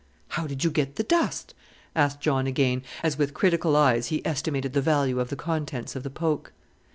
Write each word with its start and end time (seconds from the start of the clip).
"How 0.29 0.47
did 0.47 0.63
you 0.63 0.71
get 0.71 0.95
the 0.95 1.03
dust?" 1.03 1.53
asked 1.95 2.21
John 2.21 2.47
again, 2.47 2.81
as 3.03 3.19
with 3.19 3.35
critical 3.35 3.75
eyes 3.75 4.07
he 4.07 4.25
estimated 4.25 4.73
the 4.73 4.81
value 4.81 5.19
of 5.19 5.29
the 5.29 5.35
contents 5.35 5.95
of 5.95 6.01
the 6.01 6.09
poke. 6.09 6.51